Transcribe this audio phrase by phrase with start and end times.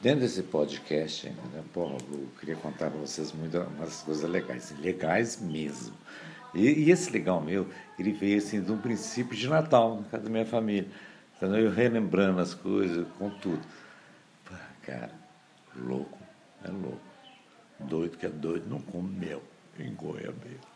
[0.00, 5.38] Dentro desse podcast, né, porra, eu queria contar para vocês muitas umas coisas legais, legais
[5.38, 5.94] mesmo.
[6.54, 10.24] E, e, esse legal meu, ele veio assim de um princípio de Natal, na casa
[10.24, 10.88] da minha família.
[11.36, 13.60] Então eu relembrando as coisas, com tudo.
[14.46, 15.12] Pô, cara,
[15.76, 16.18] louco,
[16.64, 17.00] é louco.
[17.78, 19.42] Doido que é doido, não come mel
[19.78, 20.70] em Goiabeira.